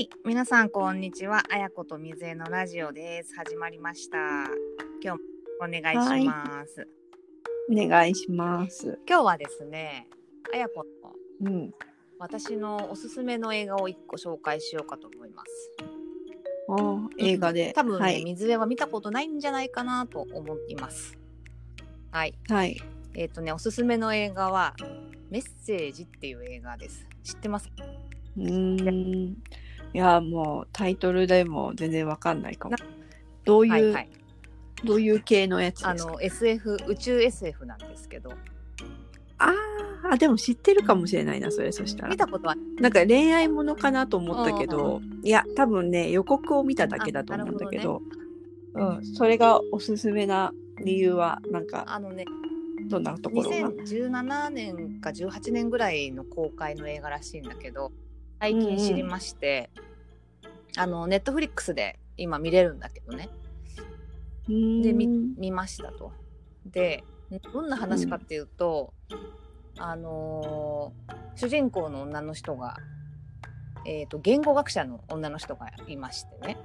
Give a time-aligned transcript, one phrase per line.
[0.00, 1.44] はい、皆さんこんにちは。
[1.52, 3.34] あやことみずえのラジオです。
[3.34, 4.16] 始まりました。
[5.04, 5.18] 今日も
[5.60, 6.88] お願いします。
[7.70, 8.98] お願いします。
[9.06, 10.08] 今日はですね、
[10.54, 10.86] あやこ
[11.42, 11.74] のうん。
[12.18, 15.70] 私のおすすめの映画を一個紹介しようかと思います。
[16.70, 17.74] あー映画で。
[17.74, 18.24] 多分ね、はい。
[18.24, 21.18] 水江は見たことないんじゃないかなと思います。
[22.10, 22.32] はい。
[22.48, 22.80] はい。
[23.12, 24.74] えっ、とね、おすすめの映画は、
[25.28, 27.06] メッセージっていう映画です。
[27.22, 27.68] 知ってます？
[28.38, 29.36] うーん。
[29.92, 32.76] いや、もうタイトルでも全然わかんないかも。
[32.76, 32.78] な。
[33.44, 34.10] どういう、はいはい。
[34.84, 36.12] どういう系のやつあですか？
[36.12, 38.32] の、SF、宇宙 SF なんですけど、
[39.38, 42.08] あーあ、でも知ってるかもしれないな、それ、そしたら。
[42.10, 42.16] 見。
[42.16, 42.54] たことは。
[42.80, 48.00] なんか恋愛ものかなと思ったけど、いや、多分ね、予告を見ただけだと思うんだけど、
[48.74, 50.52] うん、それがおすすめな
[50.84, 52.24] 理由は、なんか、あのね、
[52.88, 57.92] どんなところが？2017年か18年ぐらいの公開の映画らしいんだけど
[58.40, 59.70] 最近知りまして、
[60.76, 63.28] あのネットフリックスで今見れるんだけどね
[64.48, 66.12] で見見ましたと。
[66.66, 67.04] で
[67.52, 68.92] どんな話かっていうと、
[69.78, 72.76] あのー主人公の女の人が、
[73.86, 76.58] えー、と言語学者の女の人がいましてね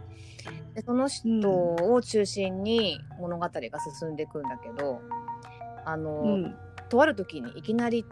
[0.73, 3.61] でその人を中心に物語が
[3.99, 5.01] 進んでいくんだけど、
[5.85, 6.55] あのーうん。
[6.89, 8.05] とある時にいきなり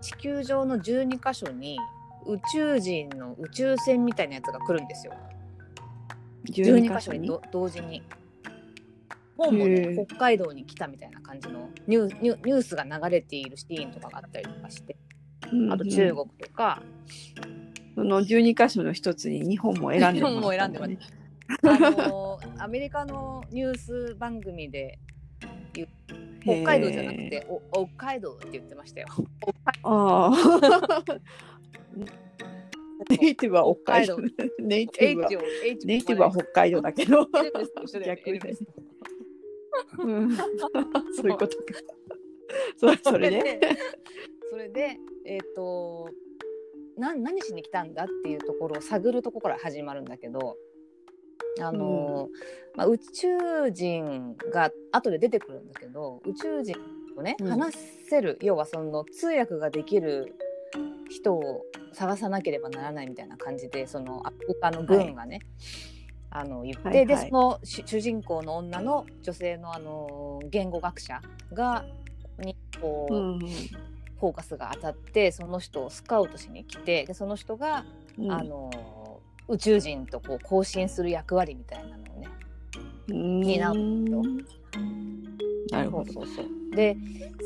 [0.00, 1.78] 地球上の12箇所に
[2.28, 5.12] 宇宙人の宇宙船みたいなやつが来るんですよ。
[6.50, 7.26] 12 12箇所に？
[7.28, 8.02] ど同時に。
[9.38, 14.96] 本もね北海道に来たみたいな感じのニューニュニュースが流れているシーンとかがあったりとかして
[15.52, 16.82] うんあと中国とか、
[17.94, 20.92] その12箇所の一つに日本も選んで日本も選んでます
[21.62, 24.98] あのーアメリカのニュース番組で
[26.42, 29.08] 北海道じゃなくてお北海道って言ってましたよ。
[29.84, 31.04] ああ。
[33.10, 34.18] ネイティブは北海道。
[34.58, 37.28] ネイティブはティブは北海道だけど。
[38.04, 38.46] 逆にそ
[41.24, 41.64] ういうことか。
[42.76, 43.60] それそれで。
[44.50, 46.10] それでえっ、と
[46.98, 50.56] な何しに来たんだっていうところを探るところから始まるんだけど
[51.60, 52.28] あの、
[52.74, 56.76] まあ、宇宙人が後で出てくるんだけど宇宙人
[57.14, 57.76] とね、うん話
[58.08, 60.34] せる要はその通訳ができる
[61.10, 65.40] 人を探さなければならないみたいな感じでそのアフリカの軍がね、
[66.30, 67.06] あの言って、はいはい。
[67.06, 71.20] でその主主人公の女の女性のあの言語学者
[71.52, 71.84] が
[72.38, 73.38] にこう、うん
[74.20, 77.84] フォーカスが当たってその人をスカウトしに来てでその人が、
[78.18, 78.32] うん。
[78.32, 78.68] あの
[79.46, 82.28] 宇宙人とこう交信する役割みたいなのをね
[83.10, 83.40] うん。
[83.40, 83.80] になる
[85.70, 86.12] なるほど。
[86.12, 86.96] そうそうそうで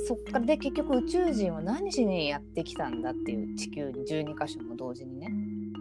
[0.07, 5.29] そっからで結局宇宙人は何しにやってきたんだっていう地球に12箇所も同時にね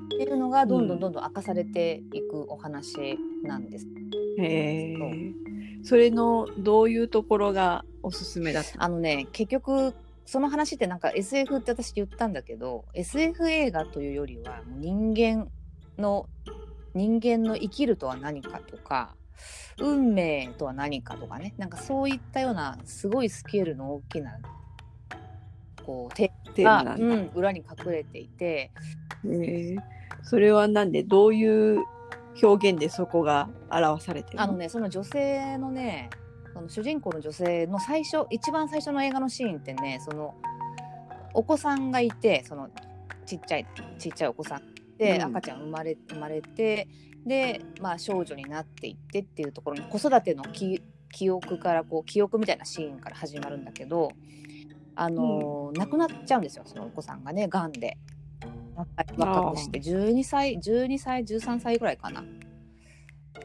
[0.06, 3.88] っていうのがどんどんどんどん明かされていくお話なんです。
[4.40, 4.98] へえ。
[5.84, 9.96] それのどういうところがおすすめだったあのね結局
[10.26, 15.50] その話ってなんか SF って私言ったんだけど SF 映画というよりは人間
[15.98, 16.30] の
[16.94, 19.16] 人間の生きるとは何かとか
[19.79, 21.53] 運命とは何かとかね。
[21.57, 24.38] なんかそういったようなすごいスケールの大きな
[25.85, 26.96] こうテが。
[26.97, 28.46] うん、裏に隠れていて。
[28.46, 28.72] へ
[29.25, 29.75] え。
[30.24, 31.84] それはなんでどういう
[32.41, 34.44] 表現でそこが表されてるの？
[34.44, 36.09] あのねその女性のね
[36.53, 40.35] その主人公の女性の最初一番最初の映画のシーンってねその
[41.34, 42.69] お子さんがいてその
[43.25, 43.66] ちっちゃい
[43.97, 44.62] ちっちゃいお子さん。
[44.97, 45.22] で、うん。
[45.23, 46.88] 赤ちゃん生まれ生まれて
[47.26, 54.12] で、まあ、少女になっていってっていうところの子育ての記記憶からこう記憶みたいなシーンから始まるんだけど
[54.96, 57.98] あのー亡くなっちゃうんですよそのお子さんがねがんで
[58.76, 62.24] 若若くして12歳12歳13歳ぐらいかな。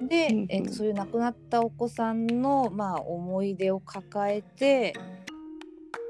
[0.01, 0.47] で、うんうん。
[0.51, 4.95] えそういう亡くなったお子さんの、まあ、思い出を抱えて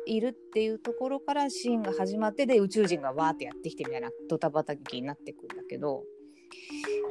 [0.07, 6.05] いるっていうところからシーンが始まってで宇宙人がわーってやってきてみたいなドタバタ劇になってくんだけど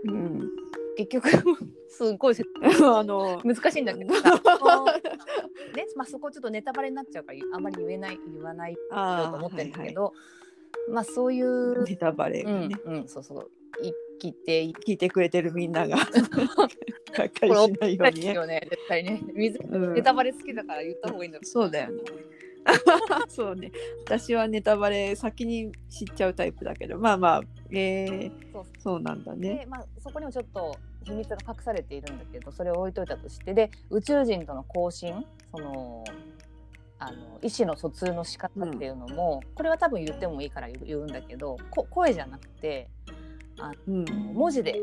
[0.06, 0.50] うん。
[0.98, 1.30] 結局
[1.90, 2.36] すっごい
[2.84, 3.42] あの。
[3.44, 4.14] 難しいんだけど
[5.76, 10.14] ねまあ、そこちょっとネタバレになっちゃうからあんまり言えない言わないあと思ってるんだけど、
[10.90, 13.52] まあそういう、ネタバレがね、うんうん、そうそう
[13.82, 16.08] 生きてい聞いてくれてるみんなががっ
[17.30, 18.34] かりしないようにね。
[18.48, 22.04] ね絶対ね水うんネタバレ好きだから言った方がいいんだろそうだよね。
[23.30, 23.72] そうね。
[24.06, 27.42] 私はネタバレ先に知っちゃうタイプだけど、まあまあ、
[27.72, 29.00] えー、そうそう。
[29.00, 29.56] なんだね。
[29.60, 33.54] で、まあ、そこにもちょっと秘密が隠されているんだけどそれを置いといたとして。
[33.54, 36.04] で宇宙人との交信その
[36.98, 42.90] あの意思の疎通の仕方っていうのも、これは多分言ってもいいから言うんだけどこ声じゃなくて
[43.60, 44.06] あうん。
[44.34, 44.80] 文字で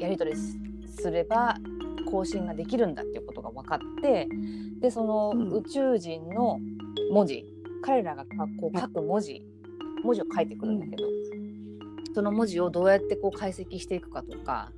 [0.00, 0.58] やり取りす
[1.02, 1.56] すれば
[2.10, 4.28] 更新ができるんだっていうことが分かって
[4.80, 5.52] でそのうん。
[5.52, 6.58] 宇宙人の
[7.12, 7.44] 文字、
[7.82, 9.42] 彼らがかこう書く文字
[10.02, 11.04] 文字を書いてくるんだけど、
[12.14, 14.72] その文字をどうやってこう解析していくかとか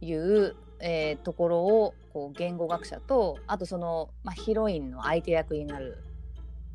[0.00, 5.98] いう、えーところをこう言語学者とあとその、まあ、ヒロインの相手役になる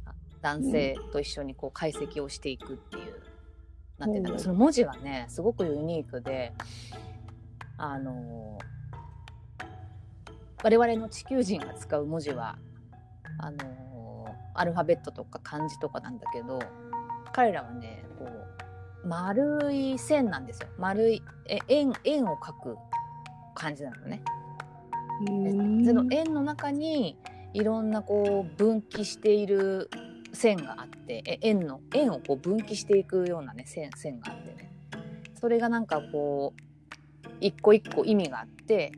[0.05, 3.21] あ男性と一緒にこう解析をしていくっていう、
[3.97, 4.23] なんていうん。
[4.23, 6.53] だろううんその文字はねすごくユニークで
[7.77, 8.57] あの
[10.63, 12.57] 我々の地球人が使う文字は
[13.37, 13.57] あの
[14.53, 16.59] アルファベットとか漢字とかなんだけど
[17.33, 18.25] 彼らはねこ
[19.03, 20.69] う丸い線なんですよ。
[20.77, 22.77] 丸いえ円円を描く
[23.53, 24.23] 感じなのね。
[25.25, 27.17] でその円の中に
[27.53, 29.89] いろんなこう分岐している
[30.31, 34.73] 線があってえ円の円をこう分岐していくようなね線線があってね。
[35.35, 38.93] それがなんかこう一個一個意味があって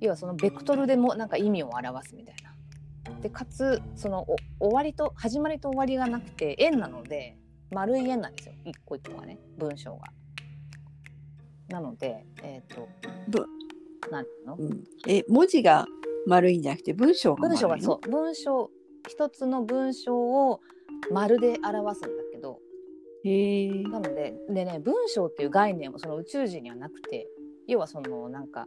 [0.00, 2.52] 要はそのベクトルでもなんか意味を表すみたいな。
[3.22, 4.26] でかつその
[4.58, 7.36] お終わりと始まりと終わりがなくて円なので
[7.70, 8.54] 丸い円なんですよ。
[8.64, 9.38] 一個一個がね。
[9.56, 10.06] 文章が。
[11.68, 12.88] なのでえっ、と
[13.28, 13.46] ぶ
[14.10, 14.56] なんの？
[14.56, 14.84] うん。
[15.06, 15.86] え文字が
[16.26, 18.08] 丸いんじゃなくて文章が文章がそう。
[18.08, 18.70] 文章
[19.08, 20.60] 一つの文章を
[21.10, 22.60] 丸で表すんだけど。
[23.24, 27.26] へえなのででね文章っていう概念もその宇宙人にはなくて
[27.66, 28.66] 要はそのなんか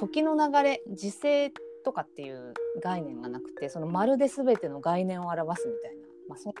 [0.00, 1.52] 時の流れ時勢
[1.84, 6.54] とかっていう概念がなくてその丸で全ての概念を表すみたいな、まあ、そん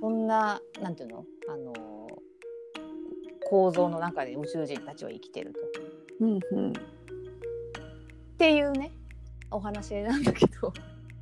[0.00, 1.24] そんななんていうの？
[1.48, 1.72] あの
[3.48, 5.60] 構造の中で宇宙人たちは生きてると。
[6.24, 6.70] うんうん。
[6.70, 6.72] っ
[8.36, 8.90] ていうね
[9.52, 10.72] お話なんだけど。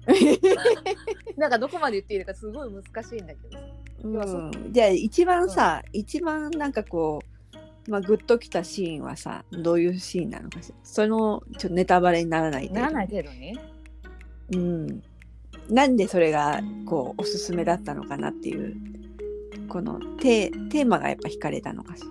[1.36, 3.58] なんかどこまで言っていいのかすごい難しいんだけど
[4.04, 4.72] うん。
[4.72, 7.33] じゃあ一番さ、一番なんかこう、
[7.88, 10.76] まあ、グッときたシーンはさどういうシーンなのかしら。
[10.82, 13.58] そのちょっとネタバレにならないならない程度に
[14.52, 15.02] うん、
[15.70, 18.76] なんでそれがこうおすすめだったのかなっていう
[19.68, 22.02] このテーテーマがやっぱ惹かれたのかし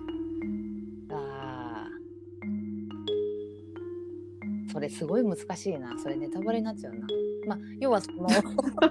[1.08, 1.16] ら。
[1.16, 4.72] あー。
[4.72, 5.96] それすごい難しいな。
[5.98, 7.06] それネタバレになっちゃうな。
[7.46, 8.28] まあ要はその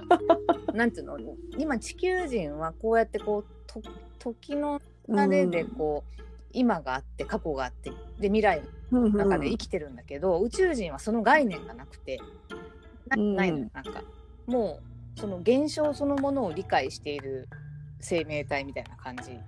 [0.72, 1.18] なんていうの？
[1.58, 3.82] 今地球人はこうやってこうと
[4.18, 6.22] 時の流れでこう、
[6.54, 12.18] 今があって過去があってで未来うんの中で生きてるんだけど、宇宙人はその概念がなくて。
[13.08, 14.02] ないのよなんか。
[14.46, 14.80] も
[15.16, 17.48] うその現象そのものを理解している
[18.00, 19.38] 生命体みたいな感じ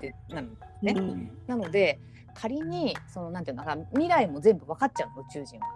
[0.00, 0.48] でなの
[0.82, 0.94] ね。
[0.96, 1.30] うん。
[1.46, 2.00] なので
[2.34, 5.66] 仮にそのなんていうのかな未来も全部分かっちゃうの宇宙人は。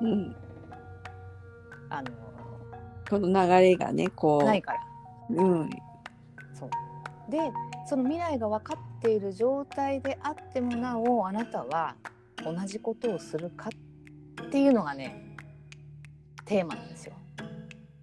[0.00, 0.36] うん。
[1.90, 2.10] あの
[3.08, 4.44] この流れがねこう。
[4.44, 4.80] ないから。
[5.30, 5.70] うん。
[6.54, 7.30] そう。
[7.30, 7.38] で
[7.86, 11.96] その未来が分かっている状態であってもなおあなたは
[12.44, 13.68] 同じことをするか
[14.46, 15.36] っていうのがね
[16.44, 17.14] テーマなんですよ。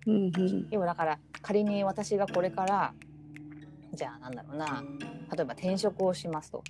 [0.07, 0.67] うんうん。
[0.71, 2.93] 要はだから仮に私がこれから
[3.93, 4.83] じゃあなんだろうな
[5.35, 6.63] 例えば転職をしますと。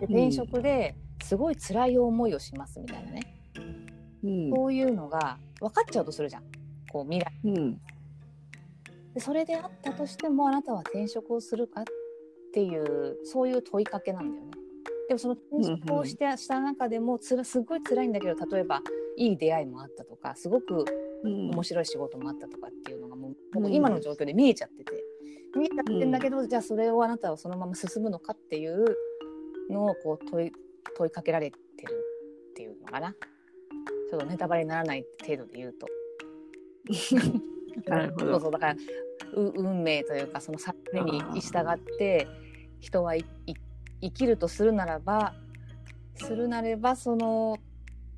[0.00, 3.20] で転職ですごい辛い思いをしますみたいなね、
[4.22, 4.50] うん。
[4.50, 6.42] そういうのが分かっちゃうとするじゃん。
[6.90, 7.32] こう未来。
[7.44, 7.80] うん。
[9.14, 11.84] でそれであったとしてもあなたは転職をするかっ
[12.54, 14.50] ていうそういう問いかけなんだよね。
[15.08, 18.80] でもその転職をして、した中でもつらすごい辛いんだけど例えば
[19.16, 20.84] いい出会いもあったとかすごく
[21.24, 21.50] うん。
[21.50, 23.62] 面白い仕事もあったとかっていうのがもう,、うん。
[23.62, 24.92] もう今の状況で見えちゃってて
[25.56, 28.84] 見えちゃってんだけど、じゃあそれをあなたはそのまま進むのかっていう
[29.70, 30.52] のをこう問い
[30.96, 31.56] 問いかけられて
[31.86, 31.92] る
[32.50, 33.14] っていうのかな。
[34.10, 35.86] ちょっとネタバレにならない程度で言うと。
[37.90, 38.32] なるほど。
[38.32, 38.76] そうそうだから
[39.34, 42.26] う運命というかその定めに従って
[42.84, 45.34] 人は生きるとするならば
[46.16, 47.58] するなればその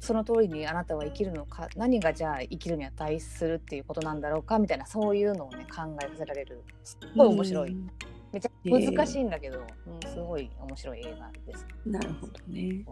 [0.00, 6.62] その通りにあなたは生きるのか何がじゃあ生きるに値するっていうことなんだろうかみたいなそういうのをね考えさせられる。
[6.84, 7.90] すっごい面白い、うん。
[8.32, 8.50] めちゃ
[8.94, 11.66] 難しいんだけど、うん、すごい面白い映画です。
[11.86, 12.84] なるほどね。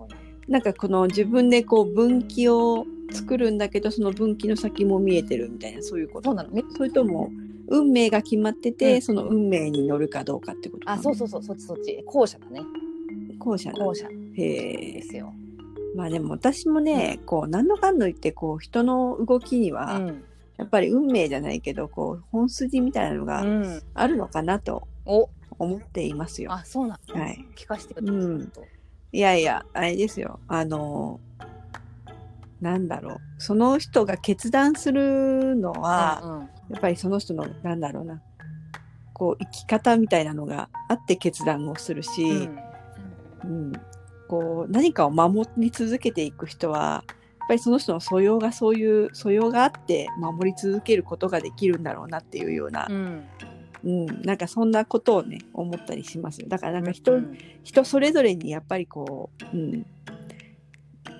[0.49, 6.31] なんかこの自分でこう分岐を作るんだけどその分岐の先も見えてるみたいなそういうこと。
[6.31, 6.51] そうなの。
[6.51, 7.31] めそれとも
[7.69, 9.03] 運命が決まってて、うん。
[9.03, 12.03] その運命に乗るかどうかってことかなあそうそうそうそっちそっち。
[12.07, 12.61] 後者だね。
[13.39, 14.07] 後者だ後者。
[14.07, 14.93] へえ。
[14.95, 15.33] ですよ。
[15.97, 20.25] まあでも私もね、こう何のかんの言ってこう人の動きにうは、ん。
[20.57, 25.29] やっぱり運命じゃないけどこう本筋みたいなのがうん、あるのかなとお。
[25.59, 26.53] 思っていますよ。
[26.53, 27.45] あそうなの、はい。
[27.57, 28.69] 聞かせてくうんださい。
[29.17, 30.41] いやいやあれですよ。
[30.49, 31.21] あの
[32.61, 33.19] なんだろう。
[33.39, 38.23] その人が決断するのは、うんうんやっぱりその人のなんだろうな
[39.13, 42.59] こう生き方みたいなのがあって決断をするし、うん。
[43.45, 43.73] うん。
[44.29, 53.25] こう何かを守り続けていく人はやっぱりその人の素養がそういう素養があって守り続けることができるんだろうなっていうような、うん。
[53.85, 56.49] うん、なんかそんなことをね思ったりしますよ。
[56.49, 57.39] だからなんか人,、うん。
[57.63, 59.87] 人それぞれにやっぱりこう、うん、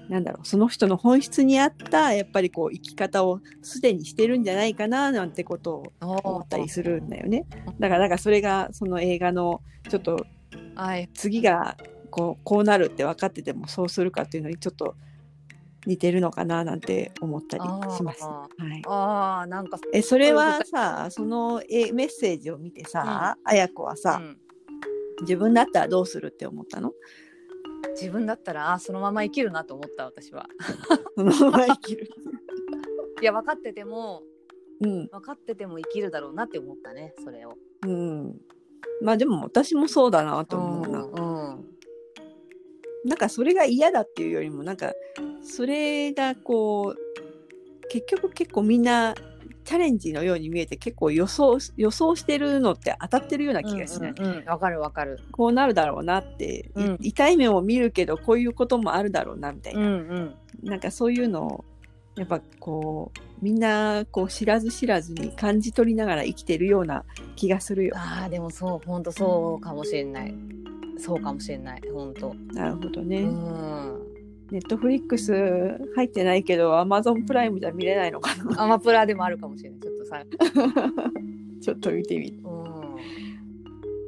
[0.09, 7.47] なんだろうその人の本質に合ったやっぱりこう生き方をすでにしてるんじゃないかななんてことを思ったりするんだよね。
[7.81, 10.27] だからなんかそれがその映画のちょっと
[10.75, 11.09] はい。
[11.15, 11.77] 次が
[12.11, 14.97] こうこうなるって分かっててもそうするかっていうのにちょっと
[15.87, 17.65] 似てるのかななんて思ったり
[17.97, 18.25] します。
[18.25, 24.39] あはい、ああなんかえそれはさそのえメッセージを見てさ、綾子はさ、うん。
[25.21, 26.93] 自分だったらどうするって思ったの？
[27.93, 30.49] 自分だったらあそのまま生きるなと思った私は
[31.17, 32.09] そのまま生きる。
[33.23, 34.23] いや分かってても
[34.81, 38.41] うん分かってても生きるだろうなって思ったねそれをうん。
[39.01, 41.03] まあでも私もそうだなと思うな。
[41.03, 41.75] うん
[43.05, 44.95] なんかそれが嫌だっていうよりもなんか
[45.43, 49.15] それがこう結局結構みんな
[49.65, 54.45] チャレンジのように見えて結構予想予想してるのって当たってるような気がしない、うんうんうん。
[54.45, 55.21] わかるわかる。
[55.33, 56.99] こうなるだろうなって、いうん。
[57.01, 60.35] 痛い目を見るけどこういうこともあるだろうなみたいな、うんうん。
[60.63, 61.65] なんかそういうのを
[62.17, 67.05] やっぱこうみんなこう知らず知らずに感じ取りながら生きてるような
[67.35, 67.95] 気がするよ。
[67.97, 70.35] あーでもそう本当そうかもしれない。
[70.99, 71.83] そうかもしれない。
[71.93, 73.23] 本当なるほどね。
[73.23, 74.14] うん
[74.51, 75.33] ネットフリックス
[75.97, 80.23] 入ってないけどアマゾンプライムじゃ見れないのかなアマプラでもあるかもしれないちょっとさ
[81.63, 82.39] ちょっと見てみる。
[82.45, 82.75] うん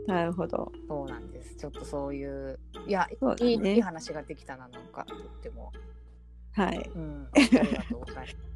[0.07, 0.71] なるほど。
[0.87, 5.73] そうなんですちょっとそういういや、ねいいいい話ができたななんかとっても
[6.53, 6.91] はい。
[6.95, 8.37] うんありがとうございます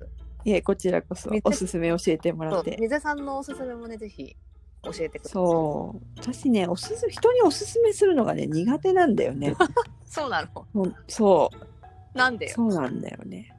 [0.44, 2.76] いえ、こちらこそおすすめ教えてもらって。
[2.80, 4.36] 水さんのおすすめもねぜひ
[4.82, 6.06] 教えてくださいそう。
[6.16, 9.54] 私ね、おすす人におすすめするのがね、苦手なんだよね。
[10.06, 10.66] そうなの
[11.08, 11.69] そう。
[12.14, 12.52] なんでよ。
[12.54, 13.54] そうなんだよね。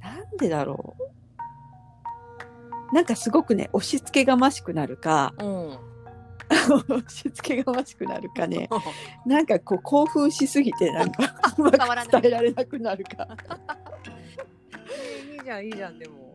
[0.00, 1.12] なんでだろう。
[2.94, 5.78] なんかすごくね、押し付けがましくなるか、うん。
[6.52, 8.68] 押し付けがましくなるかね、
[9.24, 13.26] なんかこう興奮しすぎて、なんか うまく伝わらない伝えられなくなるか。
[15.32, 15.36] い。
[15.36, 16.34] いじゃんいいじゃんでも。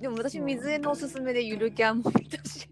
[0.00, 2.68] でも私水江のおすすめでゆるキャンも見たし。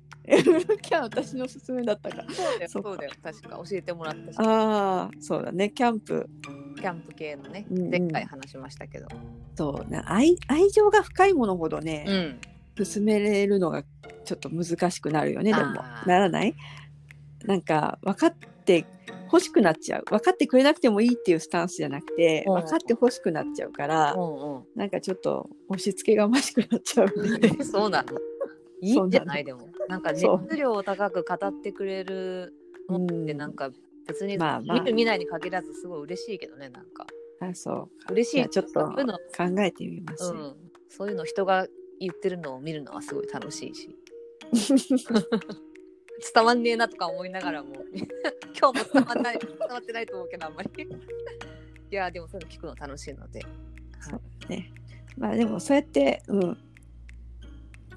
[0.83, 2.25] キャン私のおすすめだったか。
[2.29, 4.37] そうだよそうだよ確か教えてもらったし。
[4.38, 6.29] ああ、そうだね、キャンプ。
[6.75, 7.91] キャンプ系のねうんうん。
[7.91, 9.07] 前回話しましたけど。
[9.55, 10.02] そうね。
[10.05, 12.38] 愛愛情が深いものほどね、
[12.76, 12.85] うん。
[12.85, 13.83] 進めれるのが
[14.25, 15.73] ちょっと難しくなるよねでも。
[16.07, 16.55] ならない？
[17.45, 18.87] なんか分かって
[19.26, 20.05] 欲しくなっちゃう。
[20.11, 22.55] 分かってくれなくてもいいっていうスタンスじゃなくてうん。
[22.55, 24.64] 分かって欲しくなっちゃうからうんうん。
[24.76, 27.49] なんかちょっと押し付けがましくなっちゃうね。
[27.64, 28.19] そうなの
[28.81, 29.45] いいんじゃない？
[29.45, 29.69] でも。
[29.88, 30.26] なんか熱
[30.57, 32.55] 量を高く語ってくれる
[32.88, 33.71] のってなんか
[34.07, 34.81] 別にまあまあ。
[34.81, 37.07] 見る見ないに限らずすごい嬉しいけどねなんか。
[37.41, 38.13] あそう。
[38.13, 38.49] 嬉しい。
[38.49, 39.05] ちょっと考
[39.61, 40.57] えてみます、うん、
[40.89, 41.67] そういうの人が
[41.99, 43.97] 言ってるのを見るのはすごい楽しいし。
[46.35, 47.75] 伝わんねえなとか思いながらも。
[48.59, 50.71] 今日も伝わんない伝わってないと思うけどあんまり。
[51.91, 53.41] いやでもそういうの聞くの楽しいので、
[54.01, 54.73] そうね。
[55.17, 56.72] まあでもそうやってうん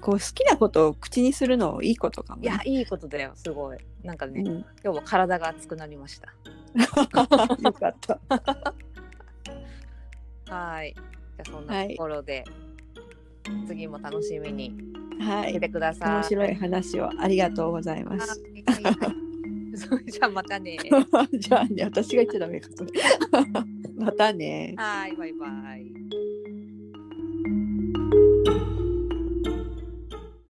[0.00, 3.78] こう好きなことを口にするのいいことかもね、いやいいことだよすごい。
[4.02, 4.46] なんかね、うん、
[4.84, 6.32] 今日も体が熱くなりました。
[7.62, 8.20] よかった。
[10.54, 10.94] はい。
[10.94, 12.44] じゃあそんなところで、
[13.66, 14.74] 次も楽しみに
[15.20, 15.48] はい。
[15.48, 18.42] しててください、面白い話をありがとうございます。
[19.76, 20.78] それじゃあまたね。
[21.38, 22.68] じゃあね、私が言っちゃダメか。
[22.74, 22.90] そ れ
[23.96, 24.74] またね。
[24.76, 26.25] はいバイバイ